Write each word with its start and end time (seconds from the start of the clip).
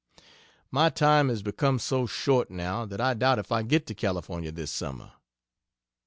My 0.71 0.89
time 0.89 1.29
is 1.29 1.43
become 1.43 1.77
so 1.77 2.07
short, 2.07 2.49
now, 2.49 2.87
that 2.87 2.99
I 2.99 3.13
doubt 3.13 3.37
if 3.37 3.51
I 3.51 3.61
get 3.61 3.85
to 3.85 3.93
California 3.93 4.51
this 4.51 4.71
summer. 4.71 5.11